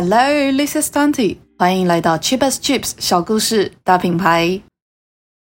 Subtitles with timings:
[0.00, 1.38] Hello, this is Twenty。
[1.58, 4.62] 欢迎来到 Cheap as Chips 小故事大品牌。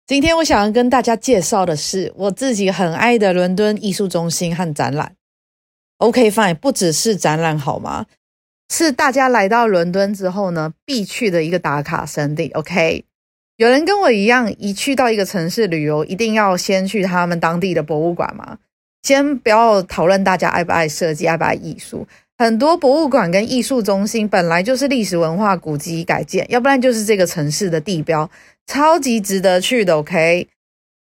[0.06, 5.16] 今天我想要跟大家介绍的是我自己很爱的伦敦艺术中心和展览。
[5.98, 8.06] OK, fine，不只是展览好吗？
[8.70, 12.52] 是大家来到伦敦之后呢，必去的一个打卡圣地。
[12.52, 13.06] OK，
[13.58, 18.60] 有人跟我一样，一去到一个城市旅游，一定要先去他们当地的博物馆吗？
[19.02, 22.08] 先不要讨论大家爱不爱设计，爱不爱艺术。
[22.44, 28.30] 很多博物馆跟艺术中心本来就是历史文化古迹改建，要不然就是这个城市的地标，
[28.68, 29.96] 超级值得去的。
[29.96, 30.46] OK，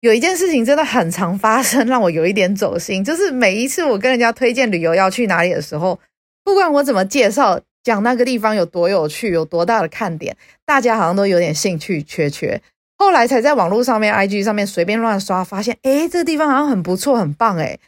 [0.00, 6.00] 有一件事情真的很常发生，让我有一点走心，就是每一次我跟人家推荐旅游要去哪里的时候，
[6.42, 12.58] 不管我怎么介绍，讲那个地方有多有趣，有多大的看点，大家好像都有点兴趣缺缺。
[12.97, 17.78] 后来才在网络上面、IG 上面随便乱刷，发现诶，这个地方好像很不错，很棒诶。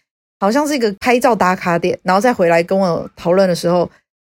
[0.41, 3.89] 好像是一个拍照打卡点，然后再回来跟我讨论的时候，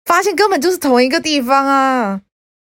[0.04, 2.20] 发现根本就是同一个地方啊！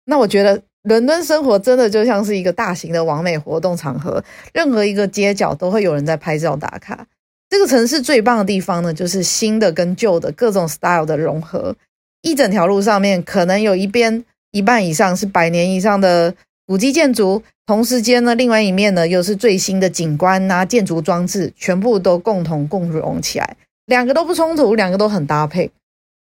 [0.06, 7.06] 那我觉得伦敦生活真的就像是一个大型的网美活动场合，任何一个街角都会有人在拍照打卡。
[7.50, 11.76] 这个城市最棒的地方呢，就是新的跟旧的各种 style 的融合，
[12.22, 16.34] 一整条路上面可能有一边一半以上是百年以上的。
[16.68, 25.70] 古迹建筑，同时间呢，另外一面呢，又是最新的景观啊，建筑装置，全部都共同共融起来，两个都不冲突，两个都很搭配。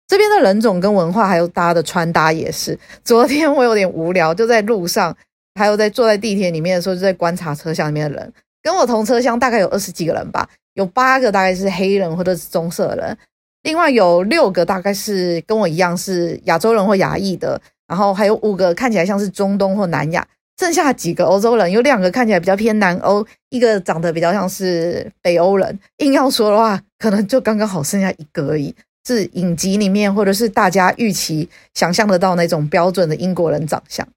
[0.08, 2.78] 这边的人种跟文化，还有大家的穿搭也是。
[3.04, 5.18] 昨天我有点无聊，就在路上，
[5.56, 8.32] 还有在坐在地铁里面的时候，就在观察车厢里面的人。
[8.62, 13.18] 跟我同车厢大概有二十几个人吧，有八个大概是黑人或者是棕色人，
[13.64, 17.60] 另外有六个大概是跟我一样是亚洲人或亚裔的。
[17.88, 20.28] 然后还有五个看起来像是中东或南亚，
[20.60, 25.80] 剩下几个欧洲人，有两个看起来比较偏南欧，一个长得比较像是北欧人。
[25.98, 28.76] 硬要说的话，可能就刚刚好剩下一个而已，
[29.08, 34.08] 是影集里面或者是大家预期想象得到那种标准的英国人长相。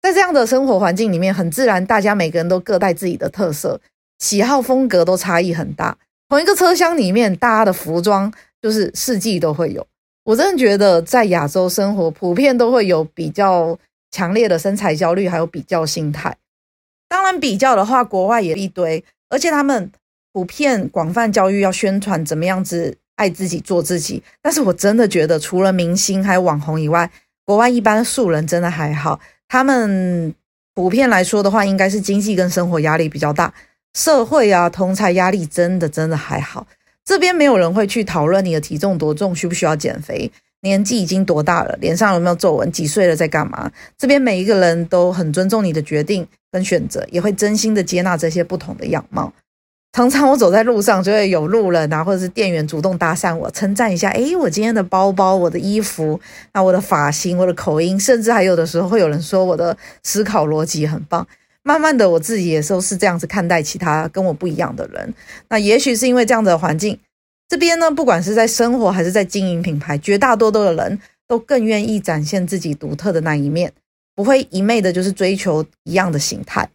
[0.00, 3.78] 在这样的生活环境里面，很自然，大家每个人都各带自己的特色，
[4.18, 5.98] 喜好风格都差异很大。
[6.30, 8.32] 同一个车厢里面，大家的服装
[8.62, 9.86] 就是四季都会有。
[10.30, 13.76] 我真的觉得，在亚洲生活，普遍都会有比较
[14.12, 16.36] 强烈的身材焦虑，还有比较心态。
[17.08, 19.90] 当然，比较的话，国外也一堆，而且他们
[20.32, 24.22] 普遍广泛教育要宣传怎么样子爱自己、做自己。
[24.40, 27.10] 但是我真的觉得，除了明星还有网红以外，
[27.44, 29.18] 国外一般素人真的还好。
[29.48, 30.32] 他们
[30.76, 33.52] 普遍来说的话，应该是经济跟生活压力比较大，
[33.94, 36.68] 社会啊同侪压力真的真的还好。
[37.10, 43.68] 这边没有人会去讨论你的体重多重，需不需要减肥，年纪已经多大了，脸上有没有皱纹，几岁了在干嘛。
[43.98, 49.32] 这边每一个人都很尊重你的决定跟选择，也会真心的接纳这些不同的样貌。
[49.92, 56.20] 常常我走在路上，就会有路人啊，或者是店员主动搭讪我，称赞一下，诶，我今天的包包、我的衣服、
[56.52, 61.26] 那我的发型、我的口音，甚至还有的时候会有人说我的思考逻辑很棒。
[61.62, 65.14] 慢慢的，我自己也都是这样子看待其他跟我不一样的人。
[65.48, 66.98] 那也许是因为这样的环境，
[67.48, 73.72] 这边呢，不管是在生活还是在经营品牌，绝大多数的人都更愿意展现自己独特的那一面，
[74.14, 76.70] 不会一昧的就是追求一样的形态。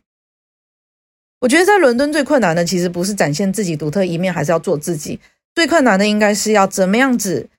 [1.41, 5.19] 我觉得在伦敦最困难的，其实不是展现自己独特一面，还是要做自己。
[5.53, 7.49] 最困难的应该是要怎么样子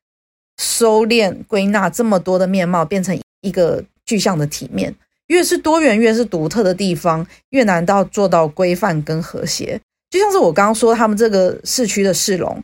[0.59, 4.94] 收敛归纳这么多的面貌，变成一个具象的体面。
[5.28, 9.81] 越是多元，越是独特的地方，越难到做到规范跟和谐。
[10.10, 12.62] 就像是我刚刚说，他们这个市区的市容，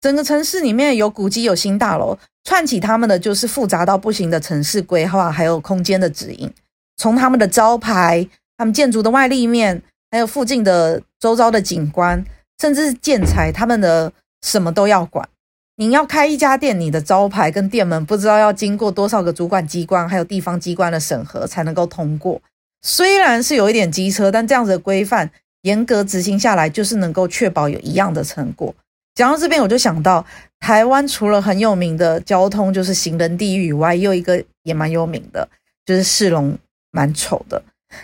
[0.00, 6.50] 整个城市里面有古迹，有新大楼，串起他们的就是复杂到不行的城市规划，还有空间的指引。
[6.96, 8.26] 从他们的招牌、
[8.56, 9.82] 他们建筑的外立面，
[10.12, 12.24] 还有附近的周遭的景观，
[12.60, 15.28] 甚至是建材，他们的什么都要管。
[15.76, 22.40] 你要开一家店，你的招牌跟店门不知道要经过多少个主管机关，还有地方机关的审核才能够通过。
[22.82, 25.28] 虽然是有一点机车，但这样子的规范
[25.62, 28.72] 严格执行下来，就是能够确保有一样的成果。
[29.16, 30.24] 讲到这边，我就想到
[30.60, 35.48] 台湾除了很有名的交通就是行人地狱以外，又一个也蛮有名的，
[35.84, 36.56] 就是市容
[36.92, 37.60] 蛮丑的，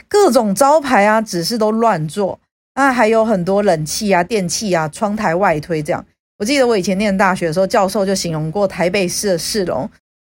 [0.09, 2.41] 各种招牌啊、指示都乱做，
[2.75, 6.05] 啊，还有很多冷气啊、电器啊、窗台外推这样。
[6.41, 9.89] 我记得我以前念大学的时候，教授就形容过台北市的市容，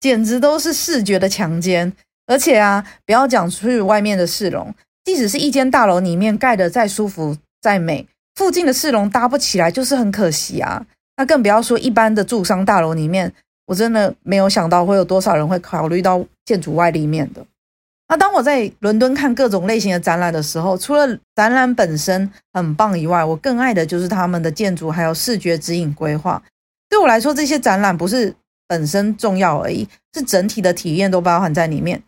[0.01, 1.93] 简直都是视觉的强奸。
[2.27, 4.75] 而且啊，不要讲出去外面的市容，
[5.05, 10.87] 即使是一间大楼里面盖得再舒服再美，附近的市容搭不起来，就是很可惜啊。
[11.19, 13.31] 那更不要说一般的住商大楼里面，
[13.67, 17.45] 我真的没有想到会有多少人会考虑到建筑外立面的。
[18.11, 26.43] 那当我在伦敦看各种类型的展览的时候，除了展览本身很棒以外，我更爱的就是他们的建筑还有视觉指引规划。
[26.89, 28.35] 对我来说，这些展览不是
[28.67, 32.03] 本身重要而已，是整体的体验都包含在里面。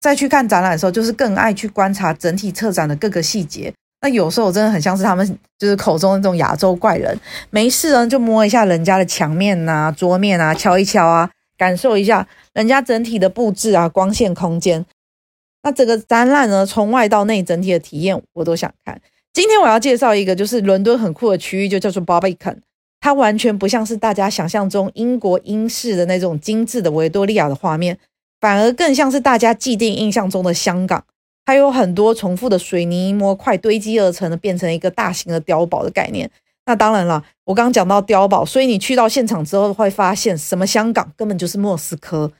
[0.00, 3.70] 再去看展览的时候，就是更爱去观察整体策展的各个细节。
[4.00, 7.14] 那有时候我真的很像是他们就是口中的这种亚洲怪人，
[7.50, 14.86] 没事呢就摸一下人家的墙面、啊、桌面啊，敲一敲啊，感受一下人家整体的布置啊、光线、空间。
[15.64, 19.00] 那整个展览呢，从外到内整体的体验我都想看。
[19.32, 22.58] 今天我要介绍一个就是伦敦很酷的区域，就叫做 Barbican。
[23.00, 27.98] 它完全不像是大家想象中英国英式的那种精致的维多利亚的画面，
[28.40, 31.04] 反而更像是大家既定印象中的香港。
[31.46, 36.30] 还有很多重复的水泥模块堆积而成的，变成一个大型的碉堡的概念。
[36.64, 42.32] 那当然了，我刚刚讲到碉堡，所以你去到现场之后会发现，什么香港根本就是莫斯科。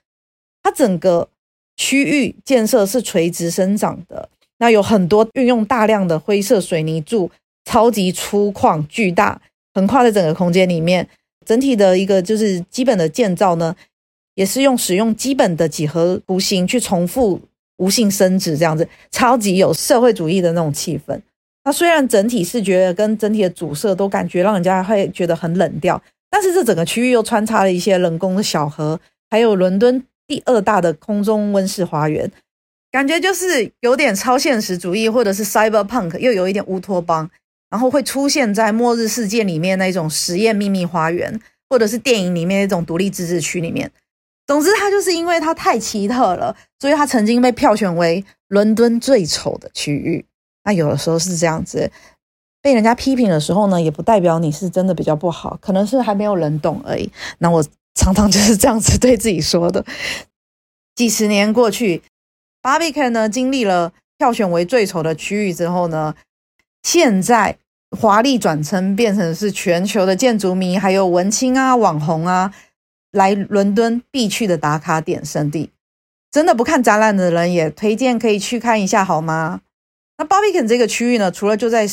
[0.62, 1.28] 它整个
[1.76, 4.28] 区域建设是垂直生长的，
[4.58, 7.30] 那有很多运用大量的灰色水泥柱，
[7.64, 9.40] 超级粗犷巨大，
[9.74, 11.08] 横跨在整个空间里面。
[11.44, 13.74] 整体的一个就是基本的建造呢，
[14.34, 17.40] 也是用使用基本的几何图形去重复。
[17.78, 21.20] 无性生殖这样子，超级有社会主义的那种气氛。
[21.64, 26.00] 那虽然整体视觉跟整体的主色都感觉让人家会觉得很冷调，
[26.30, 32.30] 但是这整个区域又穿插了一些人工的小河，还有伦敦第二大的空中温室花园，
[32.90, 37.30] 感觉就是有点超现实主义，或者是 cyberpunk，又有一点乌托邦，
[37.70, 43.90] 然后会出现在末日世界里面那种实验秘密花园，或者是电影里面那种独立自治区里面。
[44.46, 50.24] 总之，它就是因为它太奇特了，所以它曾经被票选为伦敦最丑的区域。
[50.64, 51.90] 那有的时候是这样子，
[52.62, 57.10] 被人家批评的时候呢，也不代表你是真的比较不好，可能是还没有人懂而已。
[57.38, 59.84] 那我常常就是这样子对自己说的。
[60.94, 62.02] 几十年过去
[62.62, 66.14] ，Barbican 呢经历了票选为最丑的区域之后呢，
[66.82, 67.58] 现在
[67.90, 72.54] 华丽转身变成是全球的建筑迷，还有文青啊、网红啊。
[73.14, 75.70] 来伦敦必去的打卡点圣地，
[76.32, 79.60] 真的不看展览的人也推荐可以去看一下，好吗？
[80.18, 81.86] 那 Barbican 这个区域呢，除了就在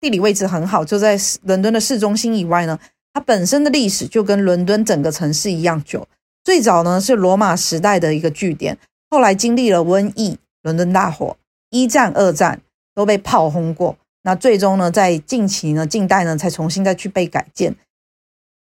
[0.00, 2.76] 地理位置很好，就在伦敦的市中心以外呢，
[3.18, 6.06] 它本身的历史就跟伦敦整个城市一样久。
[6.44, 8.78] 最早呢是罗马时代的一个据点，
[9.10, 11.36] 后来经历了瘟疫、伦敦大火、
[11.70, 12.60] 一战、二战
[12.94, 17.74] 都被炮轰过，那最终呢在近期呢近代呢才重新再去被改建。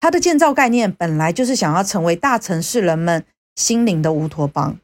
[0.00, 3.24] 它的建造概念本来就是想要成为大城市人们
[3.56, 4.76] 心灵的乌托邦。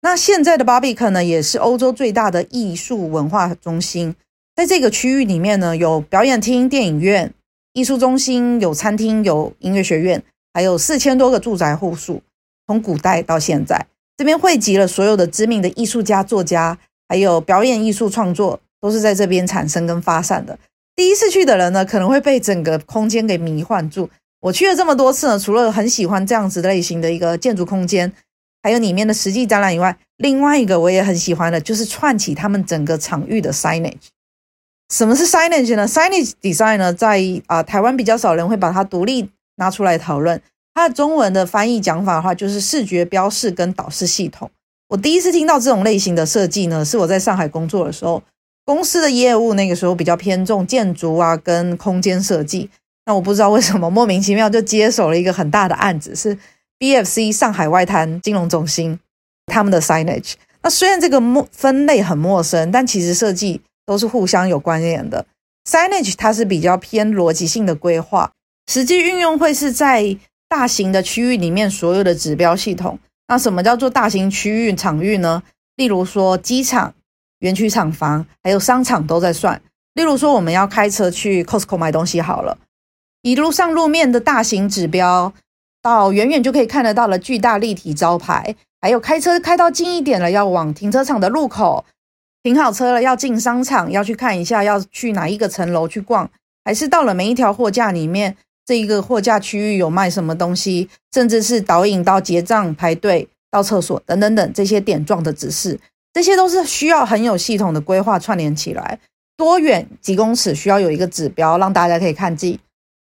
[0.00, 4.16] 那现在的巴比克呢，也是欧洲最大的艺术文化中心。
[4.56, 7.34] 在这个区域里面呢，有表演厅、电影院、
[7.74, 10.22] 艺术中心，有餐厅，有音乐学院，
[10.52, 12.22] 还有四千多个住宅户数。
[12.68, 13.86] 从古代到现在，
[14.16, 16.78] 这边汇集了所有的知名的艺术家、作家，
[17.08, 20.56] 还有表演艺术创作，都是在这边产生跟发散的。
[20.94, 24.08] 第一次去的人呢，可能会被整个空间给迷幻住。
[24.42, 28.12] 我去了这么多次呢，除了很喜欢这样子类型的一个建筑空间，
[28.62, 34.13] 还有里面的实际展览以外，另外一个我也很喜欢的，就是串起他们整个场域的 signage。
[34.92, 40.40] 什么是 signage 呢？signage design 呢，在啊、台湾比较少人会把它独立拿出来讨论。
[40.74, 44.50] 它的中文的翻译讲法的话，就是视觉标示跟导视系统。
[44.88, 48.22] 我第一次听到这种类型的设计呢，是我在上海工作的时候，
[48.64, 52.68] 公司的业务那个时候比较偏重建筑啊跟空间设计。
[53.06, 56.36] 那我不知道为什么莫名其妙就接手了一个很大的案子，是
[56.78, 58.98] BFC 上海外滩金融中心
[59.46, 60.34] 他们的 signage。
[60.62, 65.26] 那虽然这个陌分类很陌生，但其实设计都是互相有关联的。
[65.68, 68.30] signage 它是比较偏逻辑性的规划，
[68.70, 70.16] 实际运用会是在
[70.48, 72.98] 大型的区域里面所有的指标系统。
[73.28, 75.42] 那什么叫做大型区域场域呢？
[75.76, 76.94] 例如说机场、
[77.38, 79.60] 园区厂房还有商场都在算。
[79.94, 82.58] 例如说我们要开车去 Costco 买东西好了。
[83.22, 85.32] 一路上路面的大型指标，
[85.80, 91.84] 到远远就可以看得到的巨大立体招牌，还有开车开到近一点了，要往停车场的入口
[92.44, 96.30] 停好车了，要进商场，要去看一下要去哪一个层楼去逛，
[96.62, 98.36] 还是到了每一条货架里面，
[98.66, 105.80] 这一个货架区域有卖什么东西，甚至是导引到结账、排队、到厕所等等等这些点状的指示，
[106.12, 109.00] 这些都是需要很有系统的规划串联起来，
[109.38, 112.60] 多远几公尺需要有一个指标，让大家可以看记。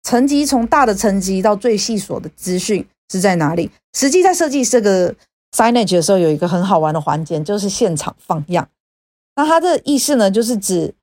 [0.01, 3.69] 层级从大的层级到最细琐的资讯是在哪里？
[3.93, 5.13] 实际在设计这个
[5.55, 8.67] signage 的时候，有一个很好玩的环节，就是现场放样。
[9.39, 10.93] 那它的意思呢，就是指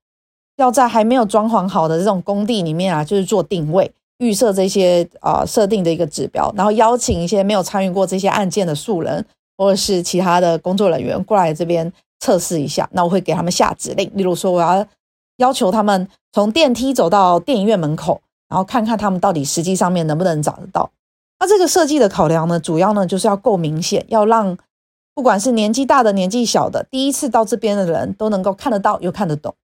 [0.58, 9.24] 要在还没有装潢好的这种工地里面啊，就是做定位、预设这些啊、设定的一个指标，然后邀请一些没有参与过这些案件的素人
[9.56, 11.90] 或者是其他的工作人员过来这边
[12.20, 12.86] 测试一下。
[12.92, 14.86] 那我会给他们下指令，例如说我要
[15.38, 18.20] 要求他们从电梯走到电影院门口。
[18.48, 20.88] 然后看看他们到底实际上面能不能找得到。
[21.40, 24.56] 那这个设计的考量呢，主要呢就是要够明显，要让
[25.16, 29.54] 不管是年纪大的、年纪小的，第一次到这边的人都能够看得到又看得懂，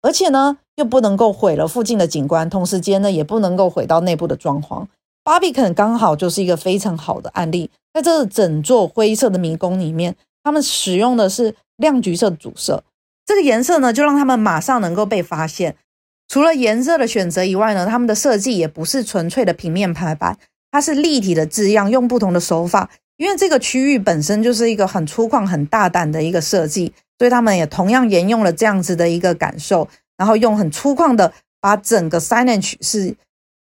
[0.00, 4.86] 而且呢又不能够毁了附近的景观，同时间呢也不能够毁到内部的装潢。
[5.22, 12.82] 巴比肯刚好就是一个非常好的案例，在这整座灰色的迷宫里面，他们使用的是亮橘色的主色，
[13.26, 15.76] 这个颜色呢就让他们马上能够被发现。
[16.26, 20.38] 除了颜色的选择以外呢，他们的设计也不是纯粹的平面排版。
[20.72, 22.88] 它是立体的字样，用不同的手法，
[23.20, 29.86] 因为这个区域本身就是一个很粗犷、很大胆的一个设计，所以他们也同样沿用了这样子的一个感受，
[30.16, 33.14] 然后用很粗犷的把整个 signage 是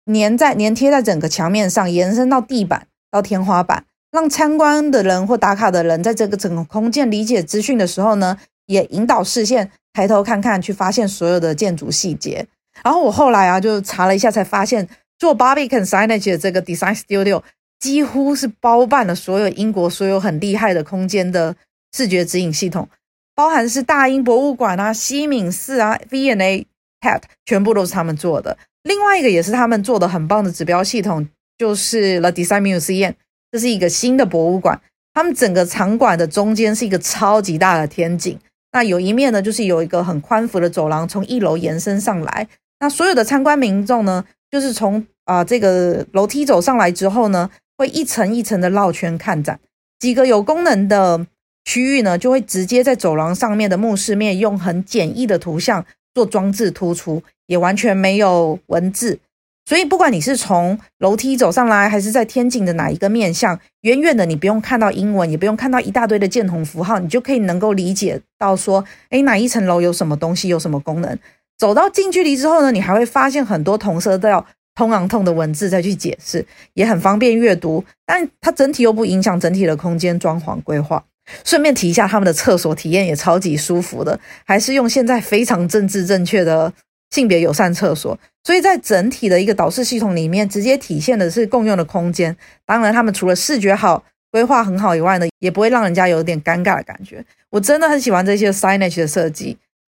[0.06, 12.48] 粘在粘贴在整个墙面上，延伸到地板到天花板，让参观的人或打卡的人在这个整个空间理解资讯的时候呢，也引导视线抬头看看，去发现所有的建筑细节。
[12.82, 14.88] 然后我后来啊就查了一下，才发现。
[15.22, 17.44] 做 Barbican Signage 的这个 Design Studio
[17.82, 21.54] 几乎是包办了所有英国所有很厉害的空间的
[21.92, 22.88] 视觉指引系统，
[23.36, 26.66] 包含是大英博物馆啊、西敏寺啊、V&A
[27.02, 28.58] Hat，全部都是他们做的。
[28.84, 33.16] 另外一个也是他们做的很棒的指标系统，就是 The Design Museum，
[33.52, 34.80] 这是一个新的博物馆。
[35.14, 38.40] 他们整个场馆的中间是一个超级大的天井，
[38.72, 42.48] 那有一面呢，就是有一个很宽幅的走廊从一楼延伸上来。
[42.80, 47.50] 那所有的参观民众呢，就是从啊、呃，这个楼梯走上来之后呢，
[47.82, 49.60] 会一层一层的绕圈看展。
[50.00, 51.26] 几个有功能的
[51.66, 59.20] 区域呢，就会直接在走廊上面的幕视面用很简易的图像做装置突出，也完全没有文字。
[59.66, 71.18] 所以不管你是从楼梯走上来，还是在天井的哪一个面向，远远的你不用看到英文，也不用看到一大堆的箭头符号，你就可以能够理解到说，诶，哪一层楼有什么东西，有什么功能。
[71.58, 74.46] 走到近距离之后呢，你还会发现很多同色调。
[74.74, 81.04] 通昂通的文字再去解释，也很方便阅读，但它整体又不影响整体的空间装潢规划。
[81.44, 86.74] 顺便提一下，他们的厕所体验也超级舒服的，还是用现在非常政治正确的
[87.12, 88.18] 性别友善厕所。
[88.44, 92.36] 所以在整体的一个导视系统里面，直接体现的是共用的空间。
[92.66, 97.24] 当然，他们除了视觉好、规划很好以外呢，也不会让人家有点尴尬的感觉。
[97.50, 99.58] 我真的很喜欢这些 signage 的设计，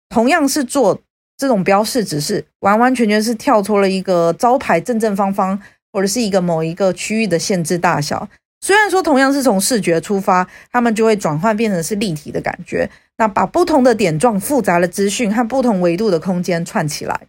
[0.09, 0.99] 同样是做。
[1.43, 5.59] 这种标示只是完完全全是跳出了一个招牌正正方方，
[5.91, 8.29] 或者是一个某一个区域的限制大小。
[8.61, 12.89] 虽然说同样是从视觉出发，他们就会转换变成是立体的感觉。
[13.17, 17.27] 那把不同的点状、复杂的资讯和不同维度的空间串起来。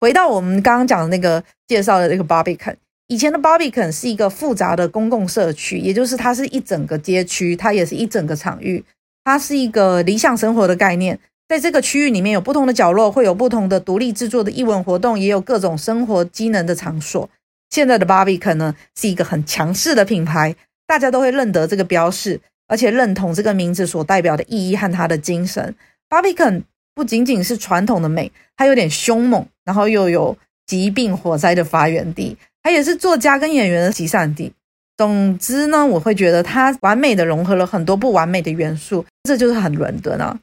[0.00, 2.74] 回到我们刚刚讲的那个介绍的那个 Barbican，
[3.06, 8.84] 以前的 Barbican 是一个复杂的公共社区，也就是它是一整个街区，它也是一整个场域，
[9.22, 11.20] 它是一个理想生活的概念。
[11.48, 17.28] 在这个区域里面有不同的角落，会有不同的独立制作的艺文活动，也有各种生活机能的场所。
[17.70, 25.74] 现在的 Barbican 呢，是一个很强势的品牌，大家都会认得这个标识，而且认同这个名字所代表的意义和它的精神。
[26.08, 26.62] Barbican
[26.94, 30.36] 不仅仅是传统的美，它有点凶猛，然后又有
[30.66, 34.52] 疾病火灾的发源地，它也是作家跟演员的集散地。
[34.96, 40.38] 总之呢，我会觉得它完美的融合了很多不完美的元素，这就是很伦敦啊。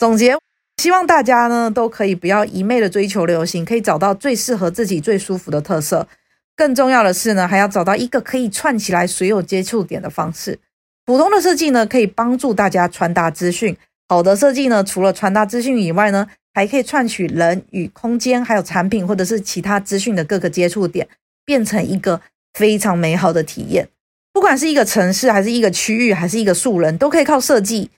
[0.00, 0.34] 总结，
[0.78, 6.08] 希望大家呢都可以不要一昧的追求流行，可以找到最适合自己、最舒服的特色。
[6.56, 10.58] 更重要的是呢，还要找到一个可以串起来所有接触点的方式。
[11.04, 13.74] 普通的设计呢，可以帮助大家传达资讯；
[14.08, 21.06] 好的设计呢，除了传达资讯以外呢，还可以串取人与空间，还有产品或者是其他资讯的各个接触点，
[21.44, 22.22] 变成一个
[22.54, 23.86] 非常美好的体验。
[24.32, 27.90] 不管是一个城市，还是一个区域，还是一个素人，都可以靠设计。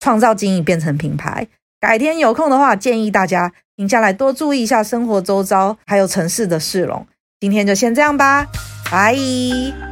[0.00, 1.46] 创造经营变成品牌。
[1.78, 7.06] 改天有空的话，建议大家停下来多注意一下生活周遭，还有城市的市容。
[7.38, 8.46] 今天就先这样吧，
[8.90, 9.89] 拜。